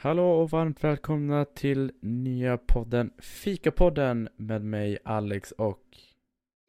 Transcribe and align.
Hallå 0.00 0.30
och 0.30 0.50
varmt 0.50 0.84
välkomna 0.84 1.44
till 1.44 1.92
nya 2.00 2.58
podden 2.58 3.10
Fikapodden 3.18 4.28
med 4.36 4.64
mig 4.64 4.98
Alex 5.04 5.52
och 5.52 5.82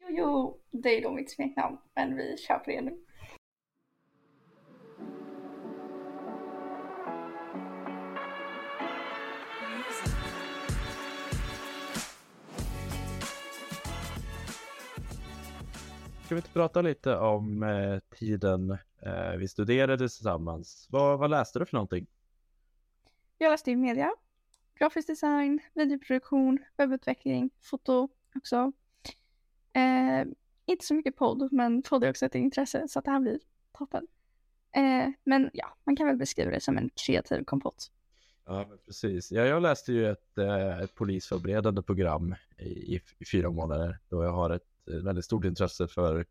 Jo, 0.00 0.08
jo, 0.10 0.58
det 0.70 0.88
är 0.88 1.02
då 1.02 1.10
mitt 1.10 1.30
smeknamn, 1.30 1.78
men 1.94 2.16
vi 2.16 2.36
kör 2.36 2.58
på 2.58 2.70
det 2.70 2.80
nu. 2.80 2.96
Ska 16.24 16.34
vi 16.34 16.38
inte 16.38 16.52
prata 16.52 16.82
lite 16.82 17.16
om 17.16 17.62
eh, 17.62 17.98
tiden 18.18 18.70
eh, 19.02 19.36
vi 19.38 19.48
studerade 19.48 19.98
tillsammans? 19.98 20.86
Vad, 20.90 21.18
vad 21.18 21.30
läste 21.30 21.58
du 21.58 21.66
för 21.66 21.74
någonting? 21.74 22.06
Jag 23.42 23.50
läste 23.50 23.70
ju 23.70 23.76
media, 23.76 24.14
grafisk 24.78 25.06
design, 25.06 25.60
videoproduktion, 25.74 26.58
webbutveckling, 26.76 27.50
foto 27.60 28.08
också. 28.34 28.72
Eh, 29.72 30.26
inte 30.66 30.84
så 30.86 30.94
mycket 30.94 31.16
podd, 31.16 31.52
men 31.52 31.82
podd 31.82 32.04
är 32.04 32.10
också 32.10 32.26
ett 32.26 32.34
intresse 32.34 32.88
så 32.88 32.98
att 32.98 33.04
det 33.04 33.10
här 33.10 33.20
blir 33.20 33.40
toppen. 33.78 34.06
Eh, 34.76 35.12
men 35.24 35.50
ja, 35.52 35.76
man 35.84 35.96
kan 35.96 36.06
väl 36.06 36.16
beskriva 36.16 36.50
det 36.50 36.60
som 36.60 36.78
en 36.78 36.90
kreativ 37.06 37.44
kompott. 37.44 37.90
Ja, 38.44 38.66
men 38.68 38.78
precis. 38.78 39.32
Ja, 39.32 39.42
jag 39.42 39.62
läste 39.62 39.92
ju 39.92 40.10
ett, 40.10 40.38
eh, 40.38 40.78
ett 40.78 40.94
polisförberedande 40.94 41.82
program 41.82 42.34
i, 42.58 42.64
i, 42.64 43.00
i, 43.18 43.24
fyra 43.24 43.50
månader 43.50 43.98
då 44.08 44.24
jag 44.24 44.32
har 44.32 44.50
ett 44.50 44.88
eh, 44.88 44.94
väldigt 44.94 45.24
stort 45.24 45.44
intresse 45.44 45.88
för 45.88 46.26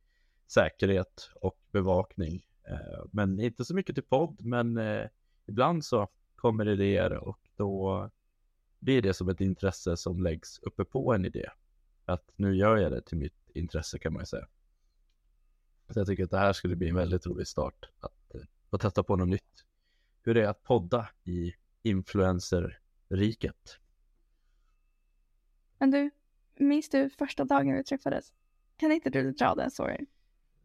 säkerhet 0.48 1.30
och 1.42 1.60
bevakning. 1.72 2.46
Eh, 2.64 3.06
men 3.12 3.40
inte 3.40 3.66
så 3.66 3.76
mycket 3.76 3.96
till 3.96 4.04
podd, 4.04 4.46
men 4.46 4.78
eh, 4.78 5.06
ibland 5.48 5.86
så 5.86 6.08
kommer 6.40 6.68
idéer 6.68 7.14
och 7.14 7.40
då 7.56 8.10
blir 8.80 9.02
det 9.02 9.14
som 9.14 9.30
ett 9.30 9.42
intresse 9.42 9.98
som 9.98 10.24
läggs 10.24 10.60
uppe 10.60 10.86
på 10.86 11.14
en 11.14 11.26
idé. 11.26 11.50
Att 12.06 12.32
nu 12.36 12.56
gör 12.56 12.78
jag 12.78 12.92
det 12.92 13.02
till 13.02 13.18
mitt 13.18 13.50
intresse 13.54 14.00
kan 14.00 14.14
man 14.14 14.22
ju 14.22 14.26
säga. 14.26 14.48
Så 15.90 16.00
jag 16.00 16.08
tycker 16.08 16.24
att 16.24 16.32
det 16.32 16.38
här 16.38 16.54
skulle 16.54 16.76
bli 16.76 16.90
en 16.90 16.96
väldigt 16.96 17.28
rolig 17.28 17.48
start 17.48 17.90
att 18.00 18.36
eh, 18.36 18.42
få 18.70 18.78
testa 18.78 19.04
på 19.04 19.16
något 19.16 19.30
nytt. 19.30 19.66
Hur 20.24 20.34
det 20.34 20.44
är 20.44 20.48
att 20.48 20.64
podda 20.64 21.10
i 21.24 21.54
influencerriket. 21.84 23.80
Men 25.78 25.92
du, 25.92 26.12
minns 26.56 26.90
du 26.90 27.10
första 27.10 27.46
dagen 27.46 27.76
vi 27.76 27.84
träffades? 27.84 28.34
Kan 28.78 28.92
inte 28.92 29.10
du 29.10 29.32
dra 29.32 29.56
den 29.56 29.72
storyn? 29.72 30.06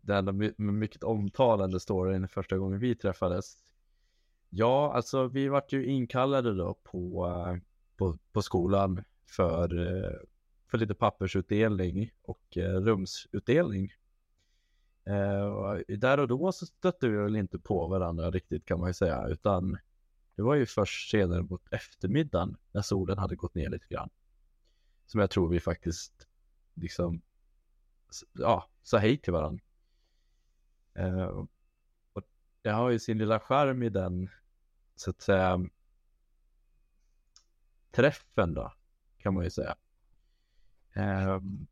Den 0.00 0.54
mycket 0.56 1.02
omtalande 1.02 1.80
storyn 1.80 2.28
första 2.28 2.58
gången 2.58 2.78
vi 2.78 2.94
träffades. 2.94 3.63
Ja, 4.56 4.92
alltså 4.94 5.26
vi 5.26 5.48
vart 5.48 5.72
ju 5.72 5.86
inkallade 5.86 6.54
då 6.54 6.74
på, 6.74 7.26
eh, 7.26 7.56
på, 7.96 8.18
på 8.32 8.42
skolan 8.42 9.04
för, 9.26 9.78
eh, 9.78 10.18
för 10.70 10.78
lite 10.78 10.94
pappersutdelning 10.94 12.10
och 12.22 12.56
eh, 12.56 12.80
rumsutdelning. 12.80 13.92
Där 15.98 16.20
och 16.20 16.28
då 16.28 16.52
så 16.52 16.66
stötte 16.66 17.08
vi 17.08 17.16
väl 17.16 17.36
inte 17.36 17.58
på 17.58 17.86
varandra 17.86 18.30
riktigt 18.30 18.64
kan 18.64 18.80
man 18.80 18.90
ju 18.90 18.94
säga, 18.94 19.26
utan 19.28 19.78
det 20.36 20.42
var 20.42 20.54
ju 20.54 20.66
först 20.66 21.10
senare 21.10 21.42
mot 21.42 21.72
eftermiddagen 21.72 22.56
när 22.72 22.82
solen 22.82 23.18
hade 23.18 23.36
gått 23.36 23.54
ner 23.54 23.70
lite 23.70 23.86
grann. 23.88 24.10
Som 25.06 25.20
jag 25.20 25.30
tror 25.30 25.48
vi 25.48 25.60
faktiskt 25.60 26.28
liksom, 26.74 27.22
ja, 28.32 28.68
sa 28.82 28.98
hej 28.98 29.18
till 29.18 29.32
varandra. 29.32 29.64
Eh, 30.94 31.44
och 32.12 32.22
det 32.62 32.70
har 32.70 32.90
ju 32.90 32.98
sin 32.98 33.18
lilla 33.18 33.40
skärm 33.40 33.82
i 33.82 33.88
den 33.88 34.30
så 34.96 35.10
att 35.10 35.20
säga 35.20 35.60
träffen 37.90 38.54
då, 38.54 38.72
kan 39.18 39.34
man 39.34 39.44
ju 39.44 39.50
säga. 39.50 39.76
Um, 40.96 41.66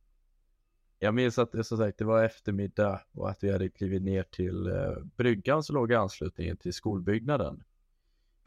jag 0.98 1.14
minns 1.14 1.38
att 1.38 1.52
det 1.52 1.64
som 1.64 1.78
sagt, 1.78 1.98
det 1.98 2.04
var 2.04 2.24
eftermiddag 2.24 3.00
och 3.12 3.30
att 3.30 3.44
vi 3.44 3.52
hade 3.52 3.68
klivit 3.68 4.02
ner 4.02 4.22
till 4.22 4.66
uh, 4.66 5.04
bryggan 5.04 5.62
som 5.62 5.74
låg 5.74 5.92
i 5.92 5.94
anslutning 5.94 6.56
till 6.56 6.72
skolbyggnaden 6.72 7.64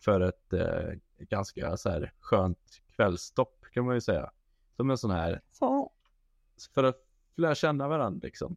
för 0.02 0.22
ett 0.22 0.53
uh, 0.53 1.00
ganska 1.18 1.78
så 1.78 1.90
här 1.90 2.14
skönt 2.19 2.81
kvällstopp 2.96 3.66
kan 3.72 3.85
man 3.85 3.96
ju 3.96 4.02
säga. 4.02 4.31
Som 4.75 4.90
en 4.90 4.97
sån 4.97 5.12
här, 5.12 5.41
så. 5.52 5.91
för 6.74 6.84
att 6.84 7.06
lära 7.35 7.56
känna 7.56 7.88
varandra 7.88 8.19
liksom. 8.24 8.56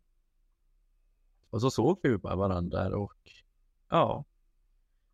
Och 1.51 1.61
så 1.61 1.71
såg 1.71 2.01
vi 2.03 2.19
bara 2.19 2.37
varandra 2.37 2.97
och 2.97 3.31
ja, 3.89 4.25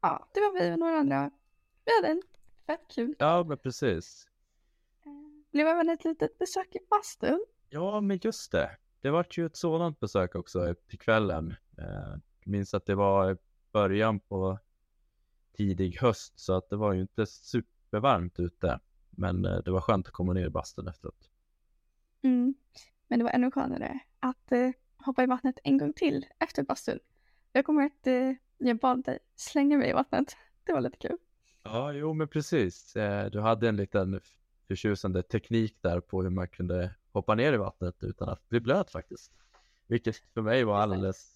ja, 0.05 0.29
det 0.35 0.41
var 0.41 0.61
vi 0.61 0.75
och 0.75 0.79
några 0.79 0.99
andra. 0.99 1.31
Vi 1.85 1.93
hade 1.97 2.09
en 2.09 2.23
fett 2.67 2.89
kul. 2.95 3.15
Ja, 3.19 3.45
men 3.45 3.59
precis. 3.59 4.29
Eh, 5.07 5.13
blev 5.53 5.67
även 5.67 5.89
ett 5.89 6.05
litet 6.05 6.39
besök 6.39 6.75
i 6.75 6.79
bastun. 6.91 7.45
Ja, 7.69 8.01
men 8.01 8.19
just 8.23 8.53
det. 8.53 8.77
Det 9.01 9.11
var 9.11 9.27
ju 9.31 9.47
ett 9.47 9.57
sådant 9.57 10.01
besök 10.01 10.35
också 10.35 10.75
till 10.89 10.99
kvällen. 10.99 11.55
Jag 11.77 12.13
eh, 12.13 12.19
minns 12.45 12.75
att 12.75 12.87
det 12.87 12.95
var 12.95 13.39
början 13.73 14.21
på 14.21 14.59
tidig 15.53 15.99
höst 16.01 16.41
så 16.41 16.53
att 16.53 16.71
det 16.71 16.77
var 16.77 16.93
ju 16.93 17.01
inte 17.01 17.27
supervarmt 17.27 18.41
ute. 18.41 18.81
Men 19.11 19.45
eh, 19.45 19.59
det 19.65 19.71
var 19.71 19.81
skönt 19.81 20.07
att 20.07 20.13
komma 20.13 20.33
ner 20.33 20.47
i 20.47 20.51
bastun 20.51 20.89
efteråt. 20.89 21.31
Mm. 22.23 22.55
Men 23.09 23.19
det 23.19 23.25
var 23.25 23.33
ännu 23.33 23.51
skönare 23.51 23.99
att 24.21 24.53
eh, 24.53 24.71
hoppa 24.97 25.23
i 25.23 25.27
vattnet 25.27 25.59
en 25.65 25.79
gång 25.79 25.93
till 25.93 26.27
efter 26.39 26.63
bastun. 26.63 26.99
Jag 27.53 27.67
kommer 27.67 27.87
att 27.87 28.07
eh, 28.07 28.33
jag 28.69 28.79
bad 28.79 29.05
dig 29.05 29.19
slänga 29.35 29.79
mig 29.79 29.91
i 29.91 29.93
vattnet. 29.93 30.37
Det 30.65 30.73
var 30.73 30.81
lite 30.81 30.97
kul. 30.97 31.19
Ja, 31.63 31.93
jo 31.93 32.13
men 32.13 32.29
precis. 32.29 32.97
Eh, 32.97 33.31
du 33.31 33.41
hade 33.41 33.69
en 33.69 33.77
liten 33.77 34.21
förtjusande 34.69 35.23
teknik 35.23 35.79
där 35.81 36.01
på 36.01 36.23
hur 36.23 36.31
man 36.31 36.49
kunde 36.49 36.95
hoppa 37.13 37.35
ner 37.35 37.53
i 37.53 37.57
vattnet 37.57 38.03
utan 38.03 38.29
att 38.29 38.49
bli 38.49 38.61
blöt 38.61 38.91
faktiskt. 38.91 39.33
Vilket 39.87 40.17
för 40.17 40.43
mig 40.43 40.65
var 40.65 40.79
alldeles... 40.79 41.35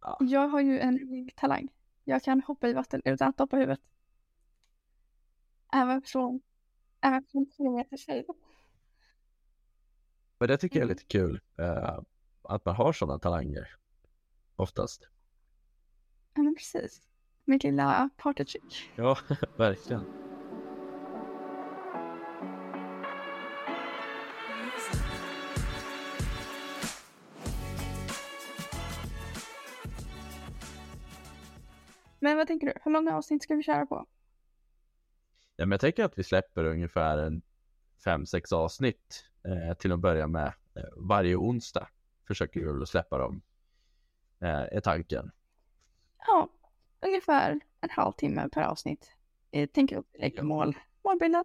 Ja. 0.00 0.18
Jag 0.20 0.48
har 0.48 0.60
ju 0.60 0.78
en 0.78 1.30
talang. 1.36 1.68
Jag 2.04 2.22
kan 2.22 2.40
hoppa 2.40 2.68
i 2.68 2.72
vatten 2.72 3.02
utan 3.04 3.28
att 3.28 3.36
doppa 3.36 3.56
huvudet. 3.56 3.80
Även 5.72 6.02
från, 6.02 6.40
även 7.00 7.24
från 7.24 7.50
två 7.50 7.76
meters 7.76 8.08
höjd. 8.08 8.24
Men 10.38 10.48
det 10.48 10.56
tycker 10.56 10.76
jag 10.76 10.82
är 10.82 10.86
mm. 10.86 10.94
lite 10.94 11.06
kul. 11.06 11.40
Uh, 11.60 12.00
att 12.42 12.64
man 12.64 12.76
har 12.76 12.92
sådana 12.92 13.18
talanger. 13.18 13.68
Oftast. 14.56 15.08
Ja, 16.36 16.42
men 16.42 16.54
precis. 16.54 17.00
Mitt 17.44 17.64
lilla 17.64 18.10
partytrick. 18.16 18.90
Ja, 18.96 19.18
verkligen. 19.56 20.04
Men 32.20 32.36
vad 32.36 32.46
tänker 32.46 32.66
du? 32.66 32.72
Hur 32.84 32.90
många 32.90 33.16
avsnitt 33.16 33.42
ska 33.42 33.54
vi 33.54 33.62
köra 33.62 33.86
på? 33.86 34.06
Ja, 35.56 35.66
men 35.66 35.70
jag 35.70 35.80
tänker 35.80 36.04
att 36.04 36.18
vi 36.18 36.24
släpper 36.24 36.64
ungefär 36.64 37.18
en 37.18 37.42
fem, 38.04 38.26
sex 38.26 38.52
avsnitt 38.52 39.24
eh, 39.44 39.76
till 39.76 39.92
att 39.92 40.00
börja 40.00 40.26
med. 40.26 40.52
Eh, 40.74 40.82
varje 40.96 41.36
onsdag 41.36 41.88
försöker 42.26 42.60
vi 42.60 42.66
väl 42.66 42.86
släppa 42.86 43.18
dem, 43.18 43.42
eh, 44.40 44.48
är 44.48 44.80
tanken 44.80 45.30
ungefär 47.00 47.60
en 47.80 47.90
halvtimme 47.90 48.48
per 48.48 48.62
avsnitt. 48.62 49.12
Jag 49.50 49.72
tänker 49.72 49.96
upp 49.96 50.16
lägga 50.18 50.42
mål, 50.42 50.76
målbilden. 51.04 51.44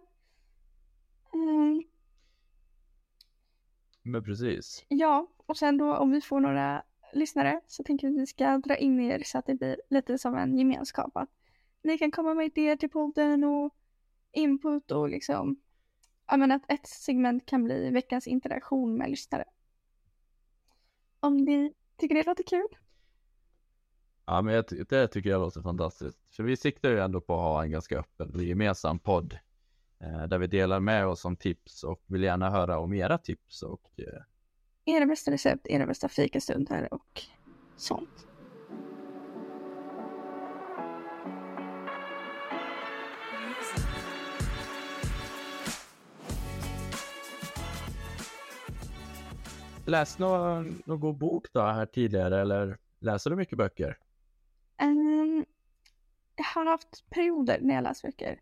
Mm. 1.32 1.82
Men 4.02 4.24
precis. 4.24 4.84
Ja, 4.88 5.26
och 5.46 5.56
sen 5.56 5.78
då 5.78 5.96
om 5.96 6.10
vi 6.10 6.20
får 6.20 6.40
några 6.40 6.82
lyssnare 7.12 7.60
så 7.66 7.84
tänker 7.84 8.08
vi 8.08 8.14
att 8.14 8.22
vi 8.22 8.26
ska 8.26 8.58
dra 8.58 8.76
in 8.76 9.00
er 9.00 9.22
så 9.24 9.38
att 9.38 9.46
det 9.46 9.54
blir 9.54 9.80
lite 9.90 10.18
som 10.18 10.36
en 10.36 10.58
gemenskap. 10.58 11.16
Att 11.16 11.30
ni 11.82 11.98
kan 11.98 12.10
komma 12.10 12.34
med 12.34 12.46
idéer 12.46 12.76
till 12.76 12.90
podden 12.90 13.44
och 13.44 13.74
input 14.32 14.90
och 14.90 15.08
liksom, 15.08 15.56
jag 16.26 16.40
menar 16.40 16.56
att 16.56 16.72
ett 16.72 16.86
segment 16.86 17.46
kan 17.46 17.64
bli 17.64 17.90
veckans 17.90 18.26
interaktion 18.26 18.96
med 18.98 19.10
lyssnare. 19.10 19.44
Om 21.20 21.36
ni 21.36 21.74
tycker 21.96 22.14
det 22.14 22.26
låter 22.26 22.44
kul 22.44 22.68
Ja, 24.26 24.42
men 24.42 24.54
jag, 24.54 24.64
det 24.88 25.08
tycker 25.08 25.30
jag 25.30 25.40
låter 25.40 25.62
fantastiskt. 25.62 26.18
För 26.30 26.42
vi 26.42 26.56
siktar 26.56 26.88
ju 26.88 27.00
ändå 27.00 27.20
på 27.20 27.34
att 27.34 27.40
ha 27.40 27.62
en 27.62 27.70
ganska 27.70 27.98
öppen 27.98 28.34
och 28.34 28.42
gemensam 28.42 28.98
podd 28.98 29.38
eh, 30.00 30.22
där 30.28 30.38
vi 30.38 30.46
delar 30.46 30.80
med 30.80 31.06
oss 31.06 31.24
om 31.24 31.36
tips 31.36 31.84
och 31.84 32.02
vill 32.06 32.22
gärna 32.22 32.50
höra 32.50 32.78
om 32.78 32.92
era 32.92 33.18
tips 33.18 33.62
och 33.62 33.90
eh... 33.96 34.94
era 34.94 35.06
bästa 35.06 35.30
recept, 35.30 35.66
era 35.66 35.86
bästa 35.86 36.08
fikastunder 36.08 36.94
och 36.94 37.22
sånt. 37.76 38.26
Läst 49.86 50.18
någon, 50.18 50.82
någon 50.84 51.00
god 51.00 51.18
bok 51.18 51.52
då 51.52 51.60
här 51.60 51.86
tidigare 51.86 52.40
eller 52.40 52.78
läser 53.00 53.30
du 53.30 53.36
mycket 53.36 53.58
böcker? 53.58 53.98
Ehm, 54.82 55.44
jag 56.36 56.44
har 56.44 56.66
haft 56.66 57.10
perioder 57.10 57.58
när 57.60 57.74
jag 57.74 57.84
läst 57.84 58.02
böcker. 58.02 58.40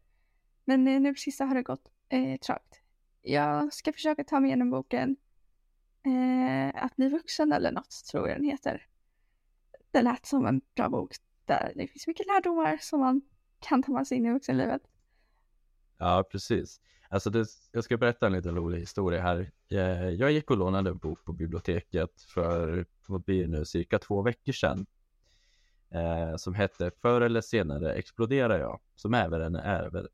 Men 0.65 0.89
eh, 0.89 1.01
nu 1.01 1.15
på 1.15 1.19
sista 1.19 1.45
har 1.45 1.55
det 1.55 1.63
gått 1.63 1.91
eh, 2.09 2.39
trögt. 2.39 2.81
Jag 3.23 3.73
ska 3.73 3.93
försöka 3.93 4.25
ta 4.25 4.41
mig 4.41 4.49
igenom 4.49 4.71
boken 4.71 5.17
eh, 6.07 6.85
Att 6.85 6.97
bli 6.97 7.09
vuxen 7.09 7.53
eller 7.53 7.73
något 7.73 8.05
tror 8.11 8.29
jag 8.29 8.39
den 8.39 8.45
heter. 8.45 8.87
Det 9.91 10.03
lät 10.03 10.27
som 10.27 10.47
en 10.47 10.61
bra 10.75 10.89
bok 10.89 11.15
där 11.45 11.73
det 11.77 11.87
finns 11.87 12.07
mycket 12.07 12.27
lärdomar 12.27 12.79
som 12.81 13.01
man 13.01 13.23
kan 13.59 13.83
ta 13.83 13.93
med 13.93 14.07
sig 14.07 14.19
in 14.19 14.27
i 14.27 14.33
vuxenlivet. 14.33 14.83
Ja, 15.99 16.25
precis. 16.31 16.81
Alltså 17.09 17.31
det, 17.31 17.47
jag 17.73 17.85
ska 17.85 17.97
berätta 17.97 18.27
en 18.27 18.33
liten 18.33 18.57
rolig 18.57 18.79
historia 18.81 19.23
här. 19.23 19.51
Jag, 19.69 20.15
jag 20.15 20.33
gick 20.33 20.51
och 20.51 20.57
lånade 20.57 20.91
en 20.91 20.99
bok 20.99 21.25
på 21.25 21.33
biblioteket 21.33 22.23
för, 22.23 22.87
vad 23.07 23.23
blir 23.23 23.43
det 23.43 23.49
nu, 23.51 23.65
cirka 23.65 23.99
två 23.99 24.23
veckor 24.23 24.53
sedan. 24.53 24.87
Eh, 25.91 26.37
som 26.37 26.55
hette 26.55 26.91
Förr 27.01 27.21
eller 27.21 27.41
senare 27.41 27.93
exploderar 27.93 28.59
jag. 28.61 28.81
Som 28.95 29.15
även 29.15 29.55
är, 29.55 30.09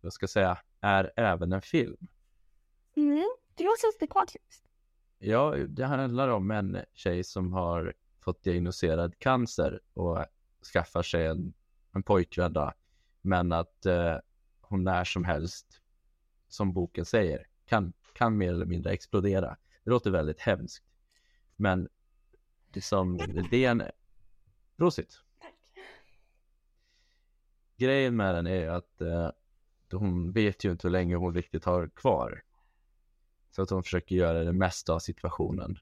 jag 0.00 0.12
ska 0.12 0.28
säga, 0.28 0.58
är 0.80 1.12
även 1.16 1.52
en 1.52 1.62
film. 1.62 2.06
Mm, 2.96 3.28
det 3.54 3.64
låter 3.64 3.86
lite 3.94 4.06
konstigt. 4.06 4.62
Ja, 5.18 5.56
det 5.68 5.84
handlar 5.84 6.28
om 6.28 6.50
en 6.50 6.78
tjej 6.92 7.24
som 7.24 7.52
har 7.52 7.94
fått 8.20 8.42
diagnostiserad 8.42 9.18
cancer 9.18 9.80
och 9.94 10.24
skaffar 10.72 11.02
sig 11.02 11.26
en, 11.26 11.52
en 11.92 12.02
pojkvän 12.02 12.52
då. 12.52 12.72
Men 13.22 13.52
att 13.52 13.86
eh, 13.86 14.16
hon 14.60 14.84
när 14.84 15.04
som 15.04 15.24
helst, 15.24 15.80
som 16.48 16.72
boken 16.72 17.04
säger, 17.04 17.46
kan, 17.66 17.92
kan 18.12 18.36
mer 18.36 18.50
eller 18.50 18.66
mindre 18.66 18.92
explodera. 18.92 19.56
Det 19.84 19.90
låter 19.90 20.10
väldigt 20.10 20.40
hemskt. 20.40 20.84
Men 21.56 21.88
det 22.70 22.80
som 22.80 23.20
idén... 23.20 23.82
Prosit! 24.80 25.20
Tack. 25.40 25.54
Grejen 27.76 28.16
med 28.16 28.34
den 28.34 28.46
är 28.46 28.68
att 28.68 29.00
eh, 29.00 29.30
hon 29.90 30.32
vet 30.32 30.64
ju 30.64 30.70
inte 30.70 30.86
hur 30.86 30.92
länge 30.92 31.16
hon 31.16 31.34
riktigt 31.34 31.64
har 31.64 31.88
kvar. 31.88 32.42
Så 33.50 33.62
att 33.62 33.70
hon 33.70 33.82
försöker 33.82 34.16
göra 34.16 34.44
det 34.44 34.52
mesta 34.52 34.92
av 34.92 34.98
situationen. 34.98 35.78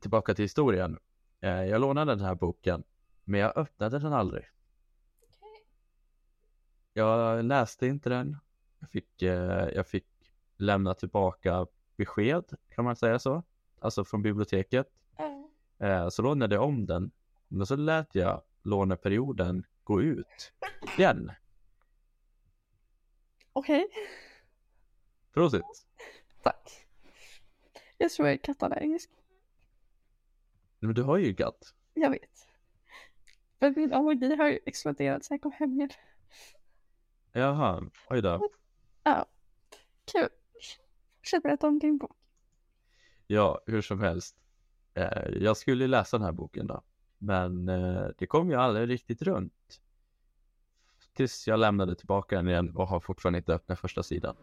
Tillbaka 0.00 0.34
till 0.34 0.44
historien. 0.44 0.98
Eh, 1.40 1.64
jag 1.64 1.80
lånade 1.80 2.12
den 2.12 2.24
här 2.24 2.34
boken, 2.34 2.82
men 3.24 3.40
jag 3.40 3.56
öppnade 3.56 3.98
den 3.98 4.12
aldrig. 4.12 4.44
Jag 6.92 7.44
läste 7.44 7.86
inte 7.86 8.08
den. 8.08 8.36
Jag 8.78 8.90
fick, 8.90 9.22
eh, 9.22 9.68
jag 9.74 9.86
fick 9.86 10.06
lämna 10.56 10.94
tillbaka 10.94 11.66
besked, 11.96 12.44
kan 12.68 12.84
man 12.84 12.96
säga 12.96 13.18
så? 13.18 13.42
Alltså 13.78 14.04
från 14.04 14.22
biblioteket. 14.22 14.99
Mm. 15.80 16.10
Så 16.10 16.22
lånade 16.22 16.54
jag 16.54 16.64
om 16.64 16.86
den. 16.86 17.10
Men 17.48 17.66
så 17.66 17.76
lät 17.76 18.14
jag 18.14 18.42
låneperioden 18.62 19.66
gå 19.84 20.02
ut 20.02 20.52
igen. 20.98 21.32
Okej, 23.52 23.86
Prosit! 25.34 25.62
tack. 26.42 26.86
Jag 27.98 28.10
tror 28.10 28.28
jag 28.28 28.34
är 28.34 28.38
kattallergisk. 28.38 29.10
Men 30.78 30.94
du 30.94 31.02
har 31.02 31.16
ju 31.16 31.34
katt. 31.34 31.74
Jag 31.94 32.10
vet. 32.10 32.46
Men 33.58 33.74
min 33.76 33.92
allergi 33.92 34.34
har 34.36 34.48
ju 34.48 34.58
exploderat 34.66 35.24
sen 35.24 35.34
jag 35.34 35.42
kom 35.42 35.52
hem 35.52 35.72
igen. 35.72 35.90
Jaha, 37.32 37.90
oj 38.10 38.22
då. 38.22 38.48
Ja, 39.02 39.26
kul. 40.12 40.28
Fortsätt 41.16 41.42
berätta 41.42 41.66
om 41.68 41.78
din 41.78 41.98
bok. 41.98 42.16
Ja, 43.26 43.60
hur 43.66 43.82
som 43.82 44.00
helst. 44.00 44.39
Eh, 44.94 45.28
jag 45.40 45.56
skulle 45.56 45.86
läsa 45.86 46.18
den 46.18 46.24
här 46.24 46.32
boken 46.32 46.66
då. 46.66 46.82
Men 47.18 47.68
eh, 47.68 48.06
det 48.18 48.26
kom 48.26 48.50
ju 48.50 48.56
aldrig 48.56 48.88
riktigt 48.88 49.22
runt. 49.22 49.80
Tills 51.12 51.48
jag 51.48 51.60
lämnade 51.60 51.94
tillbaka 51.94 52.36
den 52.36 52.48
igen 52.48 52.76
och 52.76 52.88
har 52.88 53.00
fortfarande 53.00 53.38
inte 53.38 53.54
öppnat 53.54 53.80
första 53.80 54.02
sidan. 54.02 54.36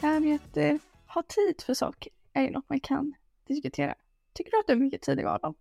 Det 0.00 0.06
här 0.06 0.20
med 0.20 0.34
att 0.34 0.56
eh, 0.56 0.76
ha 1.06 1.22
tid 1.22 1.62
för 1.66 1.74
saker 1.74 2.12
är 2.32 2.42
ju 2.42 2.50
något 2.50 2.68
man 2.68 2.80
kan 2.80 3.14
diskutera. 3.46 3.94
Tycker 4.32 4.50
du 4.50 4.58
att 4.58 4.66
du 4.66 4.72
har 4.72 4.80
mycket 4.80 5.02
tid 5.02 5.20
i 5.20 5.22
vardagen? 5.22 5.54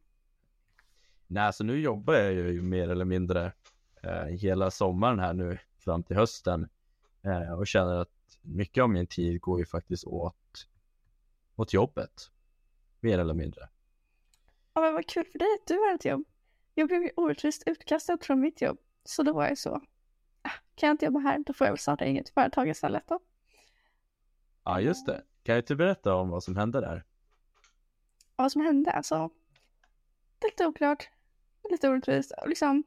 Nej, 1.34 1.54
så 1.54 1.64
nu 1.64 1.80
jobbar 1.80 2.14
jag 2.14 2.34
ju 2.34 2.62
mer 2.62 2.90
eller 2.90 3.06
mindre 3.06 3.52
eh, 4.04 4.24
hela 4.26 4.72
sommaren 4.72 5.20
här 5.20 5.34
nu 5.34 5.58
fram 5.78 6.04
till 6.04 6.16
hösten. 6.16 6.70
Eh, 7.22 7.54
och 7.54 7.68
känner 7.68 7.96
att 8.02 8.10
mycket 8.42 8.82
av 8.82 8.90
min 8.90 9.08
tid 9.08 9.42
går 9.42 9.60
ju 9.60 9.66
faktiskt 9.66 10.04
åt, 10.06 10.68
åt 11.56 11.74
jobbet. 11.74 12.32
Mer 13.00 13.20
eller 13.20 13.34
mindre. 13.34 13.70
Ja 14.74 14.82
men 14.82 14.94
vad 14.94 15.08
kul 15.08 15.26
för 15.32 15.40
dig 15.40 15.48
att 15.62 15.68
du 15.68 15.74
har 15.78 15.96
ett 15.96 16.06
jobb. 16.06 16.24
Jag 16.76 16.88
blev 16.88 17.02
ju 17.02 17.10
orättvist 17.16 17.64
utkastad 17.66 18.18
från 18.22 18.40
mitt 18.40 18.62
jobb. 18.62 18.78
Så 19.04 19.24
då 19.24 19.34
var 19.34 19.48
jag 19.48 19.58
så. 19.58 19.82
"Ah, 20.42 20.50
Kan 20.76 20.88
jag 20.88 20.94
inte 20.94 21.06
jobba 21.06 21.20
här, 21.20 21.44
då 21.46 21.54
får 21.54 21.68
jag 21.68 21.72
väl 21.72 21.78
starta 21.80 22.06
eget 22.06 22.30
företag 22.30 22.70
istället 22.70 23.08
då. 23.08 23.20
Ja, 24.64 24.80
just 24.82 25.06
det. 25.06 25.24
Kan 25.44 25.58
inte 25.58 25.76
berätta 25.76 26.16
om 26.16 26.30
vad 26.30 26.44
som 26.44 26.56
hände 26.56 26.82
där? 26.82 27.04
vad 28.36 28.52
som 28.52 28.62
hände. 28.62 28.92
Alltså, 28.92 29.30
det 30.40 30.48
är 30.48 30.52
lite 30.52 30.66
oklart, 30.66 31.10
lite 31.71 31.89
orättvist 31.89 32.31
och 32.42 32.50
liksom. 32.50 32.83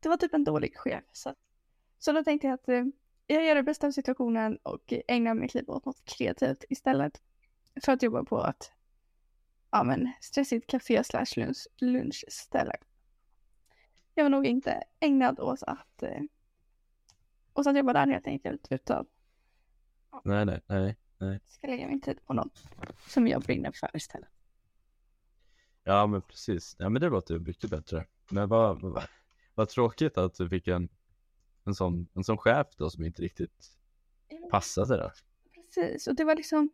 Det 0.00 0.08
var 0.08 0.16
typ 0.16 0.34
en 0.34 0.44
dålig 0.44 0.76
chef. 0.76 1.04
Så, 1.12 1.34
så 1.98 2.12
då 2.12 2.24
tänkte 2.24 2.46
jag 2.46 2.54
att 2.54 2.68
eh, 2.68 2.84
jag 3.26 3.44
gör 3.44 3.54
det 3.54 3.62
bästa 3.62 3.86
av 3.86 3.90
situationen 3.90 4.58
och 4.62 4.92
ägnar 5.08 5.34
mitt 5.34 5.54
liv 5.54 5.70
åt 5.70 5.84
något 5.84 6.04
kreativt 6.04 6.64
istället. 6.68 7.22
För 7.84 7.92
att 7.92 8.02
jobba 8.02 8.24
på 8.24 8.46
ett 8.46 8.72
ja, 9.70 9.84
men, 9.84 10.12
stressigt 10.20 10.66
café 10.66 11.04
slash 11.04 11.26
lunch, 11.36 11.66
lunchställe. 11.76 12.76
Jag 14.14 14.24
var 14.24 14.30
nog 14.30 14.46
inte 14.46 14.82
ägnad 15.00 15.40
åt 15.40 15.62
att, 15.62 16.02
eh, 16.02 16.22
åt 17.54 17.66
att 17.66 17.76
jobba 17.76 17.92
där 17.92 18.06
helt 18.06 18.26
enkelt 18.26 18.66
utan 18.70 19.06
Nej, 20.24 20.44
nej, 20.44 20.60
nej, 20.66 20.96
nej. 21.18 21.40
ska 21.48 21.66
lägga 21.66 21.88
min 21.88 22.00
tid 22.00 22.26
på 22.26 22.32
något 22.32 22.62
som 23.08 23.28
jag 23.28 23.42
brinner 23.42 23.72
för 23.72 23.96
istället. 23.96 24.28
Ja, 25.84 26.06
men 26.06 26.22
precis. 26.22 26.76
Ja, 26.78 26.88
men 26.88 27.02
det 27.02 27.08
låter 27.08 27.38
mycket 27.38 27.70
bättre. 27.70 28.04
Men 28.28 28.48
vad, 28.48 28.80
vad, 28.80 29.02
vad 29.54 29.68
tråkigt 29.68 30.18
att 30.18 30.34
du 30.34 30.48
fick 30.48 30.68
en, 30.68 30.88
en, 31.64 31.74
sån, 31.74 32.08
en 32.14 32.24
sån 32.24 32.38
chef 32.38 32.66
då 32.76 32.90
som 32.90 33.04
inte 33.04 33.22
riktigt 33.22 33.70
passade 34.50 34.96
där. 34.96 35.12
Precis, 35.54 36.06
och 36.06 36.14
det 36.14 36.24
var 36.24 36.34
liksom 36.34 36.70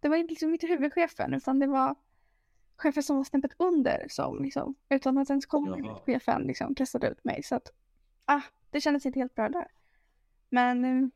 Det 0.00 0.08
var 0.08 0.16
liksom 0.16 0.52
inte 0.52 0.66
huvudchefen 0.66 1.34
utan 1.34 1.58
det 1.58 1.66
var 1.66 1.94
chefen 2.76 3.02
som 3.02 3.16
var 3.16 3.24
snäppet 3.24 3.52
under 3.56 4.06
som 4.08 4.42
liksom 4.42 4.74
utan 4.88 5.18
att 5.18 5.30
ens 5.30 5.46
komma 5.46 6.00
chefen 6.06 6.42
liksom 6.42 6.74
kastade 6.74 7.08
ut 7.08 7.24
mig 7.24 7.42
så 7.42 7.54
att 7.54 7.72
ah, 8.24 8.42
det 8.70 8.80
kändes 8.80 9.06
inte 9.06 9.18
helt 9.18 9.34
bra 9.34 9.48
där. 9.48 9.66
Men 10.48 10.84
eh, 10.84 11.08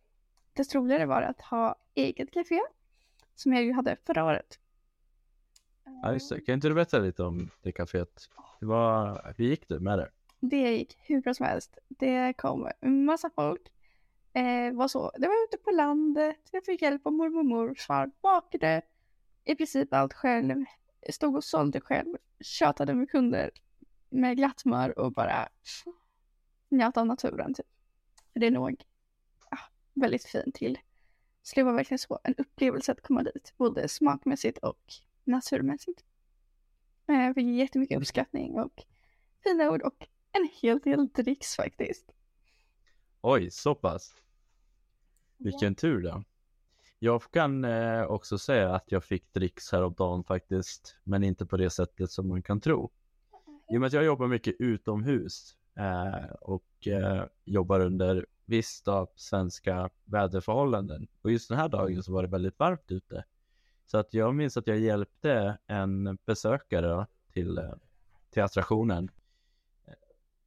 desto 0.53 0.79
roligare 0.79 1.07
var 1.07 1.21
det 1.21 1.29
att 1.29 1.41
ha 1.41 1.77
eget 1.95 2.31
café 2.31 2.61
som 3.35 3.53
jag 3.53 3.63
ju 3.65 3.73
hade 3.73 3.97
förra 4.07 4.25
året. 4.25 4.59
Ja, 5.85 6.13
just 6.13 6.29
det. 6.29 6.41
Kan 6.41 6.55
inte 6.55 6.69
du 6.69 6.75
berätta 6.75 6.99
lite 6.99 7.23
om 7.23 7.51
det 7.63 7.73
kaféet? 7.73 8.31
Det 8.61 8.67
var, 8.67 9.35
hur 9.37 9.45
gick 9.45 9.69
det 9.69 9.81
med 9.81 9.99
det? 9.99 10.11
Det 10.41 10.77
gick 10.77 10.99
hur 10.99 11.21
bra 11.21 11.35
som 11.35 11.47
helst. 11.47 11.79
Det 11.89 12.33
kom 12.33 12.69
en 12.81 13.05
massa 13.05 13.31
folk. 13.31 13.73
Eh, 14.33 14.73
var 14.73 14.89
så. 14.89 15.11
Det 15.19 15.27
var 15.27 15.45
ute 15.49 15.57
på 15.65 15.71
landet. 15.71 16.37
Jag 16.51 16.65
fick 16.65 16.83
hjälp 16.83 17.07
av 17.07 17.13
mormor 17.13 17.39
och 17.39 17.47
morfar. 17.47 18.11
Bakade 18.23 18.83
i 19.45 19.55
princip 19.55 19.93
allt 19.93 20.13
själv. 20.13 20.65
Stod 21.11 21.37
och 21.37 21.45
sålde 21.45 21.81
själv. 21.81 22.17
Tjatade 22.41 22.95
med 22.95 23.11
kunder 23.11 23.51
med 24.09 24.37
glatt 24.37 24.63
humör 24.65 24.99
och 24.99 25.13
bara 25.13 25.49
njöt 26.69 26.97
av 26.97 27.07
naturen. 27.07 27.55
Typ. 27.55 27.67
Det 28.33 28.51
låg 28.51 28.85
ja, 29.51 29.59
väldigt 29.95 30.25
fint 30.25 30.55
till. 30.55 30.79
Så 31.43 31.55
det 31.55 31.63
var 31.63 31.73
verkligen 31.73 31.99
så 31.99 32.19
en 32.25 32.35
upplevelse 32.39 32.93
att 32.93 33.03
komma 33.03 33.23
dit. 33.23 33.55
Både 33.57 33.89
smakmässigt 33.89 34.59
och 34.59 34.95
naturmässigt. 35.25 36.05
Eh, 37.09 37.15
Jag 37.15 37.35
fick 37.35 37.47
jättemycket 37.47 37.99
uppskattning 37.99 38.59
och 38.59 38.85
fina 39.45 39.71
ord 39.71 39.83
och 39.83 40.09
en 40.33 40.49
hel 40.53 40.79
del 40.79 41.09
dricks 41.09 41.57
faktiskt. 41.57 42.13
Oj, 43.21 43.51
så 43.51 43.75
pass. 43.75 44.15
Vilken 45.37 45.75
tur 45.75 46.03
då. 46.03 46.25
Jag 46.99 47.23
kan 47.31 47.65
eh, 47.65 48.03
också 48.03 48.39
säga 48.39 48.75
att 48.75 48.93
jag 48.93 49.05
fick 49.05 49.33
dricks 49.33 49.73
häromdagen 49.73 50.25
faktiskt, 50.25 50.97
men 51.05 51.25
inte 51.25 51.47
på 51.47 51.57
det 51.57 51.71
sättet 51.71 52.11
som 52.11 52.29
man 52.29 52.43
kan 52.43 52.61
tro. 52.61 52.91
I 53.73 53.77
och 53.77 53.81
med 53.81 53.87
att 53.87 53.93
jag 53.93 54.05
jobbar 54.05 54.27
mycket 54.27 54.55
utomhus 54.59 55.57
eh, 55.77 56.31
och 56.41 56.87
eh, 56.87 57.25
jobbar 57.45 57.81
under 57.81 58.27
visst 58.45 58.89
av 58.89 59.09
svenska 59.15 59.91
väderförhållanden. 60.05 61.07
Och 61.23 61.31
just 61.33 61.49
den 61.49 61.59
här 61.59 61.69
dagen 61.69 62.03
så 62.03 62.13
var 62.13 62.23
det 62.23 62.29
väldigt 62.29 62.59
varmt 62.59 62.91
ute. 62.91 63.25
Så 63.87 63.99
att 63.99 64.15
jag 64.15 64.35
minns 64.35 64.57
att 64.57 64.67
jag 64.67 64.79
hjälpte 64.79 65.59
en 65.67 66.19
besökare 66.25 67.07
till, 67.33 67.61
till 68.31 68.43
attraktionen. 68.43 69.11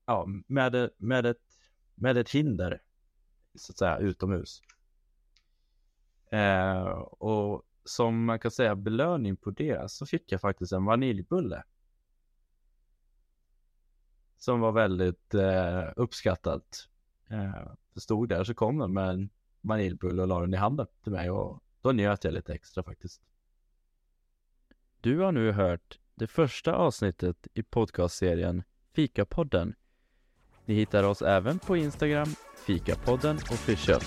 Ja, 0.05 0.25
med, 0.47 0.89
med, 0.97 1.25
ett, 1.25 1.59
med 1.95 2.17
ett 2.17 2.29
hinder 2.29 2.81
så 3.55 3.71
att 3.71 3.77
säga 3.77 3.97
utomhus. 3.97 4.61
Eh, 6.31 6.87
och 6.99 7.63
som 7.83 8.25
man 8.25 8.39
kan 8.39 8.51
säga 8.51 8.75
belöning 8.75 9.37
på 9.37 9.51
det 9.51 9.91
så 9.91 10.05
fick 10.05 10.31
jag 10.31 10.41
faktiskt 10.41 10.71
en 10.71 10.85
vaniljbulle. 10.85 11.63
Som 14.37 14.59
var 14.59 14.71
väldigt 14.71 15.33
eh, 15.33 15.83
uppskattat. 15.95 16.87
Eh, 17.29 17.71
det 17.93 17.99
stod 17.99 18.29
där 18.29 18.43
så 18.43 18.53
kom 18.53 18.77
den 18.77 18.93
med 18.93 19.09
en 19.09 19.29
vaniljbulle 19.61 20.21
och 20.21 20.27
la 20.27 20.41
den 20.41 20.53
i 20.53 20.57
handen 20.57 20.87
till 21.03 21.11
mig 21.11 21.29
och 21.29 21.63
då 21.81 21.91
njöt 21.91 22.23
jag 22.23 22.33
lite 22.33 22.53
extra 22.53 22.83
faktiskt. 22.83 23.21
Du 25.01 25.19
har 25.19 25.31
nu 25.31 25.51
hört 25.51 25.99
det 26.15 26.27
första 26.27 26.73
avsnittet 26.75 27.47
i 27.53 27.63
podcastserien 27.63 28.63
Fikapodden. 28.93 29.75
Ni 30.65 30.73
hittar 30.73 31.03
oss 31.03 31.21
även 31.21 31.59
på 31.59 31.77
Instagram, 31.77 32.35
Fikapodden 32.65 33.35
official. 33.35 34.01